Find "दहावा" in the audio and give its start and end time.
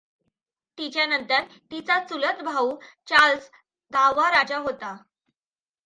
3.91-4.29